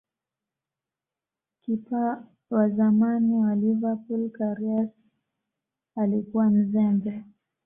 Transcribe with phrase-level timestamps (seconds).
[1.61, 4.89] kipa wa zamani wa Liverpool Karius
[5.95, 7.23] alikuwa mzembe